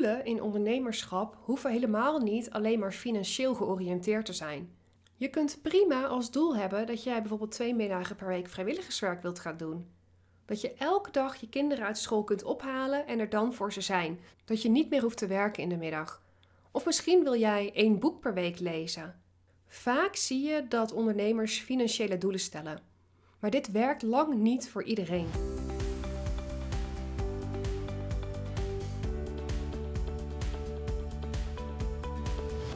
[0.00, 4.74] doelen in ondernemerschap hoeven helemaal niet alleen maar financieel georiënteerd te zijn.
[5.16, 9.38] Je kunt prima als doel hebben dat jij bijvoorbeeld twee middagen per week vrijwilligerswerk wilt
[9.38, 9.88] gaan doen.
[10.44, 13.80] Dat je elke dag je kinderen uit school kunt ophalen en er dan voor ze
[13.80, 14.20] zijn.
[14.44, 16.22] Dat je niet meer hoeft te werken in de middag.
[16.70, 19.20] Of misschien wil jij één boek per week lezen.
[19.66, 22.80] Vaak zie je dat ondernemers financiële doelen stellen.
[23.40, 25.59] Maar dit werkt lang niet voor iedereen.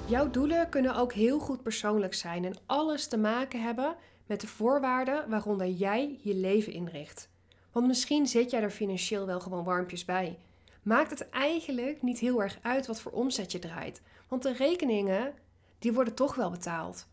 [0.09, 3.97] Jouw doelen kunnen ook heel goed persoonlijk zijn en alles te maken hebben
[4.27, 7.29] met de voorwaarden waaronder jij je leven inricht.
[7.73, 10.39] Want misschien zit jij er financieel wel gewoon warmpjes bij.
[10.83, 15.35] Maakt het eigenlijk niet heel erg uit wat voor omzet je draait, want de rekeningen
[15.79, 17.07] die worden toch wel betaald.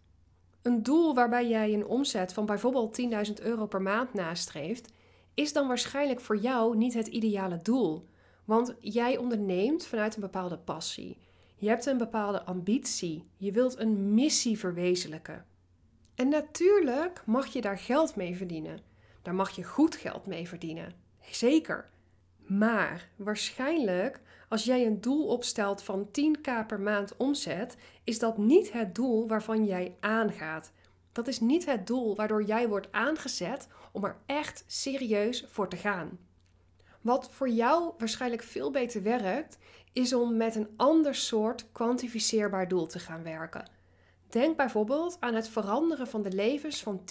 [0.62, 4.92] Een doel waarbij jij een omzet van bijvoorbeeld 10.000 euro per maand nastreeft,
[5.34, 8.08] is dan waarschijnlijk voor jou niet het ideale doel.
[8.46, 11.18] Want jij onderneemt vanuit een bepaalde passie.
[11.62, 13.24] Je hebt een bepaalde ambitie.
[13.38, 15.46] Je wilt een missie verwezenlijken.
[16.16, 18.80] En natuurlijk mag je daar geld mee verdienen.
[19.22, 20.94] Daar mag je goed geld mee verdienen.
[21.32, 21.90] Zeker.
[22.38, 28.72] Maar waarschijnlijk, als jij een doel opstelt van 10k per maand omzet, is dat niet
[28.72, 30.72] het doel waarvan jij aangaat.
[31.12, 35.78] Dat is niet het doel waardoor jij wordt aangezet om er echt serieus voor te
[35.78, 36.20] gaan.
[37.02, 39.58] Wat voor jou waarschijnlijk veel beter werkt,
[39.94, 43.70] is om met een ander soort kwantificeerbaar doel te gaan werken.
[44.30, 47.02] Denk bijvoorbeeld aan het veranderen van de levens van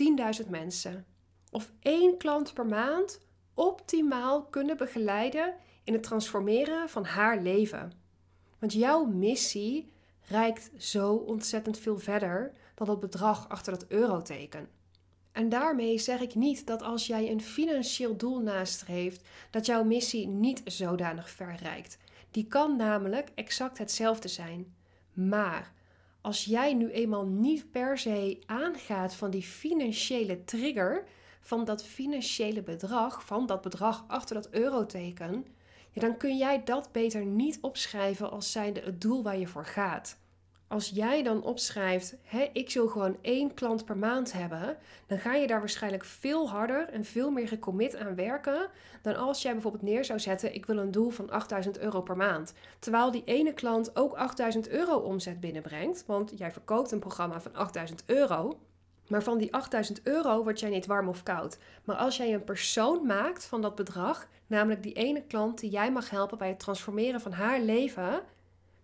[0.43, 1.07] 10.000 mensen.
[1.51, 3.21] Of één klant per maand
[3.55, 7.93] optimaal kunnen begeleiden in het transformeren van haar leven.
[8.59, 9.93] Want jouw missie
[10.29, 14.69] reikt zo ontzettend veel verder dan het bedrag achter dat euroteken.
[15.33, 20.27] En daarmee zeg ik niet dat als jij een financieel doel nastreeft, dat jouw missie
[20.27, 21.99] niet zodanig ver reikt.
[22.31, 24.75] Die kan namelijk exact hetzelfde zijn.
[25.13, 25.73] Maar
[26.21, 31.05] als jij nu eenmaal niet per se aangaat van die financiële trigger,
[31.41, 35.47] van dat financiële bedrag, van dat bedrag achter dat euroteken,
[35.93, 40.19] dan kun jij dat beter niet opschrijven als zijnde het doel waar je voor gaat.
[40.71, 44.77] Als jij dan opschrijft, hè, ik wil gewoon één klant per maand hebben,
[45.07, 48.71] dan ga je daar waarschijnlijk veel harder en veel meer gecommit aan werken
[49.03, 52.17] dan als jij bijvoorbeeld neer zou zetten, ik wil een doel van 8000 euro per
[52.17, 52.55] maand.
[52.79, 57.55] Terwijl die ene klant ook 8000 euro omzet binnenbrengt, want jij verkoopt een programma van
[57.55, 58.59] 8000 euro.
[59.09, 61.59] Maar van die 8000 euro word jij niet warm of koud.
[61.85, 65.93] Maar als jij een persoon maakt van dat bedrag, namelijk die ene klant die jij
[65.93, 68.23] mag helpen bij het transformeren van haar leven,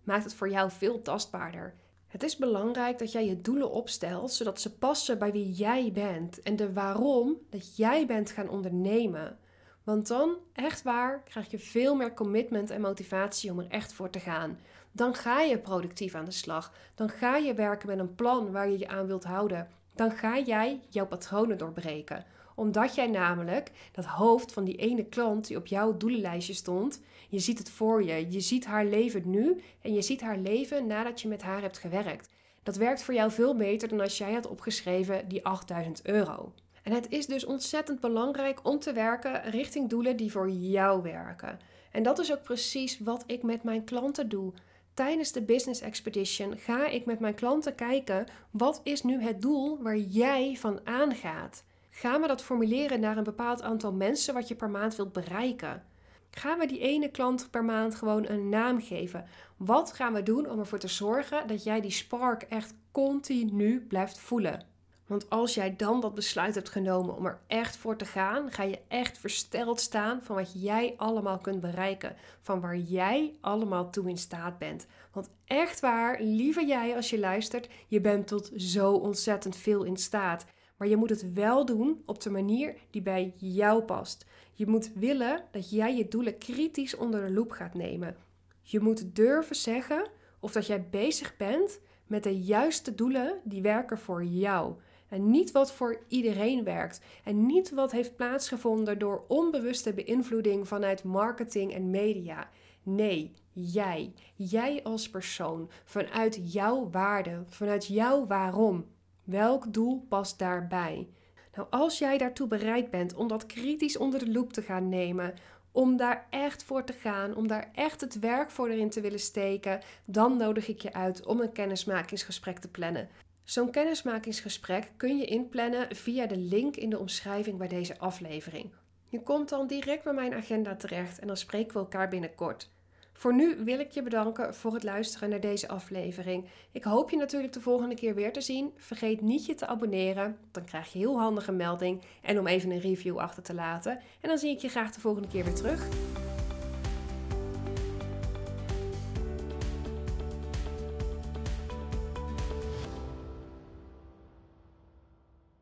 [0.07, 1.73] maakt het voor jou veel tastbaarder.
[2.07, 6.41] Het is belangrijk dat jij je doelen opstelt zodat ze passen bij wie jij bent
[6.41, 9.37] en de waarom dat jij bent gaan ondernemen.
[9.83, 14.09] Want dan, echt waar, krijg je veel meer commitment en motivatie om er echt voor
[14.09, 14.59] te gaan.
[14.91, 16.73] Dan ga je productief aan de slag.
[16.95, 19.67] Dan ga je werken met een plan waar je je aan wilt houden.
[19.95, 22.25] Dan ga jij jouw patronen doorbreken
[22.57, 27.39] omdat jij namelijk dat hoofd van die ene klant die op jouw doelenlijstje stond, je
[27.39, 28.31] ziet het voor je.
[28.31, 31.77] Je ziet haar leven nu en je ziet haar leven nadat je met haar hebt
[31.77, 32.29] gewerkt.
[32.63, 36.53] Dat werkt voor jou veel beter dan als jij had opgeschreven die 8000 euro.
[36.83, 41.59] En het is dus ontzettend belangrijk om te werken richting doelen die voor jou werken.
[41.91, 44.53] En dat is ook precies wat ik met mijn klanten doe.
[44.93, 49.81] Tijdens de Business Expedition ga ik met mijn klanten kijken wat is nu het doel
[49.81, 51.63] waar jij van aangaat.
[51.99, 55.83] Gaan we dat formuleren naar een bepaald aantal mensen wat je per maand wilt bereiken?
[56.31, 59.25] Gaan we die ene klant per maand gewoon een naam geven?
[59.55, 64.19] Wat gaan we doen om ervoor te zorgen dat jij die spark echt continu blijft
[64.19, 64.65] voelen?
[65.07, 68.63] Want als jij dan dat besluit hebt genomen om er echt voor te gaan, ga
[68.63, 72.15] je echt versteld staan van wat jij allemaal kunt bereiken.
[72.41, 74.85] Van waar jij allemaal toe in staat bent.
[75.11, 79.97] Want echt waar, lieve jij als je luistert, je bent tot zo ontzettend veel in
[79.97, 80.45] staat.
[80.77, 84.25] Maar je moet het wel doen op de manier die bij jou past.
[84.53, 88.15] Je moet willen dat jij je doelen kritisch onder de loep gaat nemen.
[88.61, 90.09] Je moet durven zeggen
[90.39, 94.75] of dat jij bezig bent met de juiste doelen die werken voor jou.
[95.07, 97.01] En niet wat voor iedereen werkt.
[97.23, 102.49] En niet wat heeft plaatsgevonden door onbewuste beïnvloeding vanuit marketing en media.
[102.83, 104.13] Nee, jij.
[104.35, 105.69] Jij als persoon.
[105.83, 107.43] Vanuit jouw waarde.
[107.45, 108.85] Vanuit jouw waarom.
[109.27, 111.07] Welk doel past daarbij?
[111.55, 115.33] Nou, als jij daartoe bereid bent om dat kritisch onder de loep te gaan nemen,
[115.71, 119.19] om daar echt voor te gaan, om daar echt het werk voor erin te willen
[119.19, 123.09] steken, dan nodig ik je uit om een kennismakingsgesprek te plannen.
[123.43, 128.71] Zo'n kennismakingsgesprek kun je inplannen via de link in de omschrijving bij deze aflevering.
[129.07, 132.69] Je komt dan direct bij mijn agenda terecht en dan spreken we elkaar binnenkort.
[133.17, 136.45] Voor nu wil ik je bedanken voor het luisteren naar deze aflevering.
[136.71, 138.71] Ik hoop je natuurlijk de volgende keer weer te zien.
[138.77, 142.79] Vergeet niet je te abonneren, dan krijg je heel handige melding en om even een
[142.79, 143.99] review achter te laten.
[144.21, 145.87] En dan zie ik je graag de volgende keer weer terug.